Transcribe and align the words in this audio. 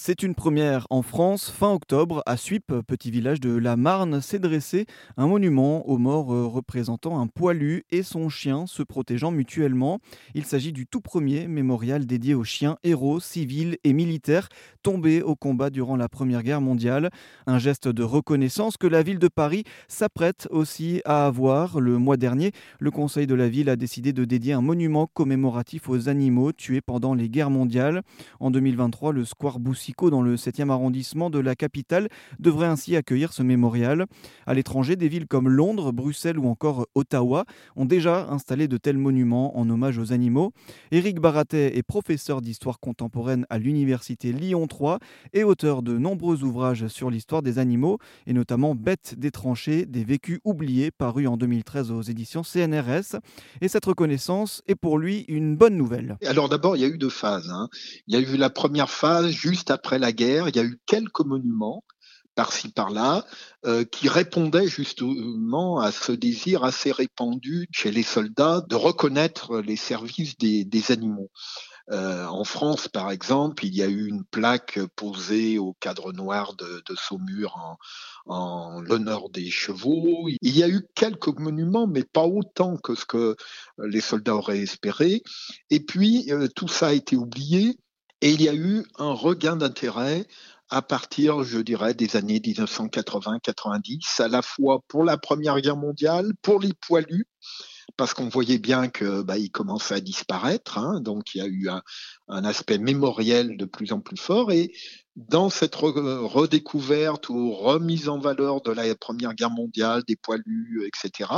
C'est 0.00 0.22
une 0.22 0.36
première 0.36 0.86
en 0.90 1.02
France. 1.02 1.50
Fin 1.50 1.72
octobre, 1.72 2.22
à 2.24 2.36
Suippes, 2.36 2.72
petit 2.86 3.10
village 3.10 3.40
de 3.40 3.50
la 3.50 3.76
Marne, 3.76 4.20
s'est 4.20 4.38
dressé 4.38 4.86
un 5.16 5.26
monument 5.26 5.88
aux 5.88 5.98
morts 5.98 6.32
euh, 6.32 6.46
représentant 6.46 7.20
un 7.20 7.26
poilu 7.26 7.84
et 7.90 8.04
son 8.04 8.28
chien 8.28 8.68
se 8.68 8.84
protégeant 8.84 9.32
mutuellement. 9.32 9.98
Il 10.34 10.44
s'agit 10.44 10.72
du 10.72 10.86
tout 10.86 11.00
premier 11.00 11.48
mémorial 11.48 12.06
dédié 12.06 12.34
aux 12.34 12.44
chiens 12.44 12.78
héros, 12.84 13.18
civils 13.18 13.76
et 13.82 13.92
militaires 13.92 14.48
au 14.88 15.36
combat 15.36 15.68
durant 15.68 15.96
la 15.96 16.08
Première 16.08 16.42
Guerre 16.42 16.62
mondiale. 16.62 17.10
Un 17.46 17.58
geste 17.58 17.88
de 17.88 18.02
reconnaissance 18.02 18.78
que 18.78 18.86
la 18.86 19.02
ville 19.02 19.18
de 19.18 19.28
Paris 19.28 19.64
s'apprête 19.86 20.48
aussi 20.50 21.02
à 21.04 21.26
avoir. 21.26 21.78
Le 21.78 21.98
mois 21.98 22.16
dernier, 22.16 22.52
le 22.80 22.90
conseil 22.90 23.26
de 23.26 23.34
la 23.34 23.50
ville 23.50 23.68
a 23.68 23.76
décidé 23.76 24.14
de 24.14 24.24
dédier 24.24 24.54
un 24.54 24.62
monument 24.62 25.06
commémoratif 25.06 25.90
aux 25.90 26.08
animaux 26.08 26.52
tués 26.52 26.80
pendant 26.80 27.12
les 27.12 27.28
guerres 27.28 27.50
mondiales. 27.50 28.00
En 28.40 28.50
2023, 28.50 29.12
le 29.12 29.26
square 29.26 29.58
Boussy 29.58 29.92
dans 30.10 30.22
le 30.22 30.36
7e 30.36 30.70
arrondissement 30.70 31.28
de 31.28 31.38
la 31.38 31.54
capitale, 31.54 32.08
devrait 32.38 32.68
ainsi 32.68 32.96
accueillir 32.96 33.34
ce 33.34 33.42
mémorial. 33.42 34.06
À 34.46 34.54
l'étranger, 34.54 34.96
des 34.96 35.08
villes 35.08 35.26
comme 35.26 35.50
Londres, 35.50 35.92
Bruxelles 35.92 36.38
ou 36.38 36.48
encore 36.48 36.86
Ottawa 36.94 37.44
ont 37.76 37.84
déjà 37.84 38.28
installé 38.30 38.68
de 38.68 38.78
tels 38.78 38.96
monuments 38.96 39.58
en 39.58 39.68
hommage 39.68 39.98
aux 39.98 40.12
animaux. 40.12 40.52
Éric 40.92 41.20
Baratet 41.20 41.76
est 41.76 41.82
professeur 41.82 42.40
d'histoire 42.40 42.80
contemporaine 42.80 43.44
à 43.50 43.58
l'université 43.58 44.32
Lyon 44.32 44.66
3 44.66 44.77
et 45.32 45.44
auteur 45.44 45.82
de 45.82 45.98
nombreux 45.98 46.42
ouvrages 46.42 46.88
sur 46.88 47.10
l'histoire 47.10 47.42
des 47.42 47.58
animaux 47.58 47.98
et 48.26 48.32
notamment 48.32 48.74
Bêtes 48.74 49.14
des 49.18 49.30
tranchées, 49.30 49.86
des 49.86 50.04
vécus 50.04 50.40
oubliés 50.44 50.90
paru 50.90 51.26
en 51.26 51.36
2013 51.36 51.90
aux 51.90 52.02
éditions 52.02 52.42
CNRS. 52.42 53.16
Et 53.60 53.68
cette 53.68 53.84
reconnaissance 53.84 54.62
est 54.66 54.74
pour 54.74 54.98
lui 54.98 55.24
une 55.28 55.56
bonne 55.56 55.76
nouvelle. 55.76 56.16
Alors 56.24 56.48
d'abord, 56.48 56.76
il 56.76 56.82
y 56.82 56.84
a 56.84 56.88
eu 56.88 56.98
deux 56.98 57.08
phases. 57.08 57.50
Hein. 57.50 57.68
Il 58.06 58.14
y 58.14 58.16
a 58.16 58.20
eu 58.20 58.36
la 58.36 58.50
première 58.50 58.90
phase 58.90 59.30
juste 59.30 59.70
après 59.70 59.98
la 59.98 60.12
guerre, 60.12 60.48
il 60.48 60.56
y 60.56 60.60
a 60.60 60.64
eu 60.64 60.78
quelques 60.86 61.20
monuments 61.20 61.82
par-ci 62.38 62.68
par-là, 62.68 63.24
euh, 63.66 63.84
qui 63.84 64.08
répondaient 64.08 64.68
justement 64.68 65.80
à 65.80 65.90
ce 65.90 66.12
désir 66.12 66.62
assez 66.62 66.92
répandu 66.92 67.66
chez 67.72 67.90
les 67.90 68.04
soldats 68.04 68.62
de 68.68 68.76
reconnaître 68.76 69.58
les 69.58 69.74
services 69.74 70.38
des, 70.38 70.92
animaux. 70.92 71.32
Euh, 71.90 72.17
en 72.38 72.44
France, 72.44 72.86
par 72.86 73.10
exemple, 73.10 73.66
il 73.66 73.74
y 73.74 73.82
a 73.82 73.88
eu 73.88 74.06
une 74.06 74.24
plaque 74.24 74.78
posée 74.94 75.58
au 75.58 75.72
cadre 75.80 76.12
noir 76.12 76.54
de, 76.54 76.94
Saumur 76.94 77.76
en, 78.26 78.80
l'honneur 78.80 79.28
des 79.28 79.50
chevaux. 79.50 80.28
Il 80.40 80.56
y 80.56 80.62
a 80.62 80.68
eu 80.68 80.86
quelques 80.94 81.36
monuments, 81.36 81.88
mais 81.88 82.04
pas 82.04 82.26
autant 82.26 82.76
que 82.76 82.94
ce 82.94 83.04
que 83.04 83.34
les 83.78 84.00
soldats 84.00 84.36
auraient 84.36 84.60
espéré. 84.60 85.24
Et 85.70 85.80
puis, 85.80 86.30
euh, 86.30 86.46
tout 86.54 86.68
ça 86.68 86.88
a 86.88 86.92
été 86.92 87.16
oublié. 87.16 87.80
Et 88.20 88.30
il 88.30 88.40
y 88.40 88.48
a 88.48 88.54
eu 88.54 88.84
un 88.98 89.12
regain 89.12 89.56
d'intérêt 89.56 90.24
à 90.70 90.80
partir, 90.80 91.42
je 91.42 91.58
dirais, 91.58 91.94
des 91.94 92.14
années 92.14 92.38
1980-90, 92.38 94.22
à 94.22 94.28
la 94.28 94.42
fois 94.42 94.80
pour 94.86 95.02
la 95.02 95.18
Première 95.18 95.60
Guerre 95.60 95.76
mondiale, 95.76 96.34
pour 96.42 96.60
les 96.60 96.72
poilus, 96.86 97.26
parce 97.98 98.14
qu'on 98.14 98.28
voyait 98.28 98.58
bien 98.58 98.88
que 98.88 99.22
bah, 99.22 99.36
ils 99.36 99.50
commençaient 99.50 99.96
à 99.96 100.00
disparaître, 100.00 100.78
hein, 100.78 101.00
donc 101.00 101.34
il 101.34 101.38
y 101.38 101.40
a 101.42 101.46
eu 101.46 101.68
un, 101.68 101.82
un, 102.28 102.44
aspect 102.44 102.78
mémoriel 102.78 103.56
de 103.58 103.64
plus 103.64 103.92
en 103.92 104.00
plus 104.00 104.16
fort, 104.16 104.52
et 104.52 104.72
dans 105.16 105.50
cette 105.50 105.74
redécouverte 105.74 107.28
ou 107.28 107.52
remise 107.52 108.08
en 108.08 108.20
valeur 108.20 108.62
de 108.62 108.70
la 108.70 108.94
Première 108.94 109.34
Guerre 109.34 109.50
mondiale, 109.50 110.04
des 110.06 110.14
poilus, 110.14 110.86
etc., 110.86 111.28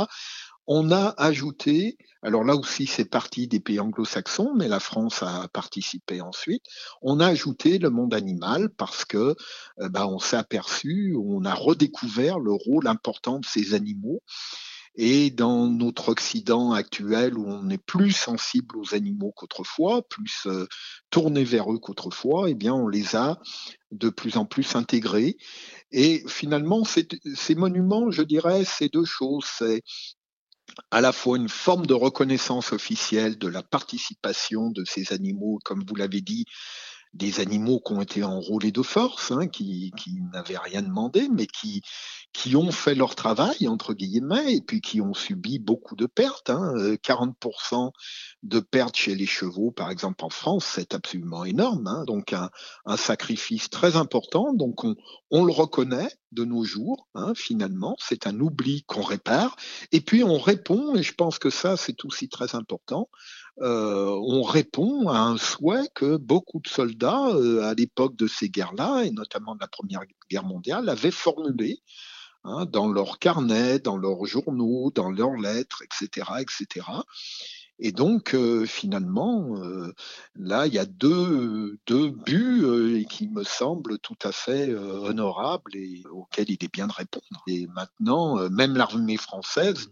on 0.67 0.91
a 0.91 1.15
ajouté, 1.17 1.97
alors 2.21 2.43
là 2.43 2.55
aussi 2.55 2.85
c'est 2.85 3.09
parti 3.09 3.47
des 3.47 3.59
pays 3.59 3.79
anglo-saxons, 3.79 4.53
mais 4.55 4.67
la 4.67 4.79
France 4.79 5.23
a 5.23 5.47
participé 5.51 6.21
ensuite, 6.21 6.63
on 7.01 7.19
a 7.19 7.27
ajouté 7.27 7.79
le 7.79 7.89
monde 7.89 8.13
animal 8.13 8.69
parce 8.69 9.03
que 9.03 9.35
euh, 9.79 9.89
bah, 9.89 10.07
on 10.07 10.19
s'est 10.19 10.37
aperçu, 10.37 11.15
on 11.19 11.43
a 11.43 11.55
redécouvert 11.55 12.37
le 12.37 12.51
rôle 12.51 12.87
important 12.87 13.39
de 13.39 13.45
ces 13.45 13.73
animaux. 13.73 14.21
Et 14.95 15.31
dans 15.31 15.67
notre 15.67 16.09
Occident 16.09 16.73
actuel, 16.73 17.37
où 17.37 17.45
on 17.47 17.69
est 17.69 17.83
plus 17.83 18.11
sensible 18.11 18.77
aux 18.77 18.93
animaux 18.93 19.31
qu'autrefois, 19.35 20.01
plus 20.07 20.45
euh, 20.47 20.67
tourné 21.09 21.43
vers 21.43 21.71
eux 21.71 21.79
qu'autrefois, 21.79 22.49
eh 22.49 22.55
bien, 22.55 22.73
on 22.73 22.87
les 22.87 23.15
a 23.15 23.39
de 23.91 24.09
plus 24.09 24.37
en 24.37 24.45
plus 24.45 24.75
intégrés. 24.75 25.37
Et 25.91 26.23
finalement, 26.27 26.83
ces 26.83 27.55
monuments, 27.55 28.11
je 28.11 28.21
dirais, 28.21 28.63
c'est 28.65 28.91
deux 28.91 29.05
choses. 29.05 29.45
C'est 29.45 29.81
à 30.89 31.01
la 31.01 31.11
fois 31.11 31.37
une 31.37 31.49
forme 31.49 31.85
de 31.85 31.93
reconnaissance 31.93 32.71
officielle 32.73 33.37
de 33.37 33.47
la 33.47 33.63
participation 33.63 34.69
de 34.69 34.83
ces 34.85 35.13
animaux, 35.13 35.59
comme 35.63 35.83
vous 35.87 35.95
l'avez 35.95 36.21
dit, 36.21 36.45
des 37.13 37.41
animaux 37.41 37.81
qui 37.85 37.93
ont 37.93 38.01
été 38.01 38.23
enrôlés 38.23 38.71
de 38.71 38.81
force, 38.81 39.31
hein, 39.31 39.47
qui, 39.47 39.91
qui 39.97 40.21
n'avaient 40.33 40.57
rien 40.57 40.81
demandé, 40.81 41.27
mais 41.29 41.45
qui, 41.45 41.81
qui 42.33 42.55
ont 42.55 42.71
fait 42.71 42.95
leur 42.95 43.15
travail, 43.15 43.67
entre 43.67 43.93
guillemets, 43.93 44.55
et 44.55 44.61
puis 44.61 44.79
qui 44.81 45.01
ont 45.01 45.13
subi 45.13 45.59
beaucoup 45.59 45.95
de 45.95 46.05
pertes. 46.05 46.49
Hein. 46.49 46.73
40% 47.03 47.87
euh, 47.87 47.89
de 48.43 48.59
pertes 48.59 48.95
chez 48.95 49.15
les 49.15 49.25
chevaux, 49.25 49.71
par 49.71 49.91
exemple 49.91 50.23
en 50.23 50.29
France, 50.29 50.65
c'est 50.65 50.93
absolument 50.93 51.43
énorme. 51.43 51.87
Hein. 51.87 52.05
Donc 52.05 52.31
un, 52.33 52.49
un, 52.85 52.97
sacrifice 52.97 53.69
très 53.69 53.97
important. 53.97 54.53
Donc 54.53 54.83
on, 54.83 54.95
on 55.29 55.43
le 55.43 55.51
reconnaît 55.51 56.09
de 56.31 56.45
nos 56.45 56.63
jours, 56.63 57.07
hein, 57.15 57.33
finalement. 57.35 57.95
C'est 57.99 58.27
un 58.27 58.39
oubli 58.39 58.83
qu'on 58.83 59.01
répare. 59.01 59.55
Et 59.91 60.01
puis 60.01 60.23
on 60.23 60.37
répond, 60.37 60.95
et 60.95 61.03
je 61.03 61.13
pense 61.13 61.39
que 61.39 61.49
ça, 61.49 61.77
c'est 61.77 62.05
aussi 62.05 62.29
très 62.29 62.55
important, 62.55 63.09
euh, 63.61 64.07
on 64.23 64.41
répond 64.43 65.09
à 65.09 65.19
un 65.19 65.37
souhait 65.37 65.89
que 65.93 66.17
beaucoup 66.17 66.59
de 66.59 66.67
soldats, 66.67 67.27
euh, 67.29 67.63
à 67.63 67.73
l'époque 67.73 68.15
de 68.15 68.27
ces 68.27 68.49
guerres-là, 68.49 69.03
et 69.03 69.11
notamment 69.11 69.55
de 69.55 69.59
la 69.61 69.67
Première 69.67 70.01
Guerre 70.29 70.45
mondiale, 70.45 70.89
avaient 70.89 71.11
formulé 71.11 71.81
hein, 72.43 72.65
dans 72.65 72.87
leurs 72.87 73.19
carnets, 73.19 73.79
dans 73.79 73.97
leurs 73.97 74.25
journaux, 74.25 74.91
dans 74.95 75.11
leurs 75.11 75.35
lettres, 75.35 75.83
etc., 75.83 76.27
etc. 76.39 76.85
Et 77.83 77.91
donc, 77.91 78.35
euh, 78.35 78.67
finalement, 78.67 79.57
euh, 79.57 79.91
là, 80.35 80.67
il 80.67 80.73
y 80.73 80.77
a 80.77 80.85
deux, 80.85 81.79
deux 81.87 82.11
buts 82.11 82.61
euh, 82.63 83.03
qui 83.09 83.27
me 83.27 83.43
semblent 83.43 83.97
tout 83.97 84.17
à 84.23 84.31
fait 84.31 84.71
honorables 84.75 85.75
et 85.75 86.03
auxquels 86.11 86.51
il 86.51 86.63
est 86.63 86.71
bien 86.71 86.85
de 86.85 86.93
répondre. 86.93 87.43
Et 87.47 87.65
maintenant, 87.73 88.47
même 88.51 88.75
l'armée 88.75 89.17
française 89.17 89.89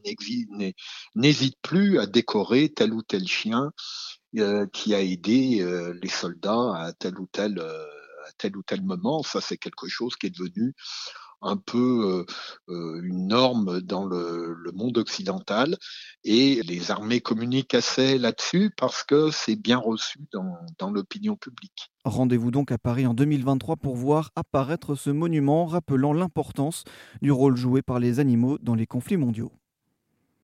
n'hésite 1.15 1.57
plus 1.63 1.99
à 1.99 2.05
décorer 2.05 2.69
tel 2.69 2.93
ou 2.93 3.01
tel 3.01 3.27
chien 3.27 3.71
qui 4.71 4.93
a 4.93 5.01
aidé 5.01 5.65
les 6.01 6.09
soldats 6.09 6.75
à 6.75 6.93
tel 6.93 7.19
ou 7.19 7.27
tel, 7.31 7.59
à 7.59 8.31
tel 8.37 8.55
ou 8.55 8.61
tel 8.61 8.83
moment. 8.83 9.23
Ça, 9.23 9.41
c'est 9.41 9.57
quelque 9.57 9.87
chose 9.87 10.15
qui 10.15 10.27
est 10.27 10.37
devenu 10.37 10.75
un 11.41 11.57
peu 11.57 12.25
une 12.67 13.27
norme 13.27 13.81
dans 13.81 14.05
le, 14.05 14.57
monde 14.73 14.97
occidental 14.97 15.77
et 16.23 16.61
les 16.63 16.91
armées 16.91 17.21
communiquent 17.21 17.73
assez 17.73 18.17
là-dessus 18.17 18.71
parce 18.77 19.03
que 19.03 19.29
c'est 19.31 19.55
bien 19.55 19.77
reçu 19.77 20.19
dans, 20.31 20.57
dans 20.77 20.91
l'opinion 20.91 21.35
publique. 21.35 21.91
Rendez-vous 22.05 22.51
donc 22.51 22.71
à 22.71 22.77
Paris 22.77 23.07
en 23.07 23.13
2023 23.13 23.75
pour 23.75 23.95
voir 23.95 24.31
apparaître 24.35 24.95
ce 24.95 25.09
monument 25.09 25.65
rappelant 25.65 26.13
l'importance 26.13 26.83
du 27.21 27.31
rôle 27.31 27.57
joué 27.57 27.81
par 27.81 27.99
les 27.99 28.19
animaux 28.19 28.57
dans 28.59 28.75
les 28.75 28.87
conflits 28.87 29.17
mondiaux. 29.17 29.51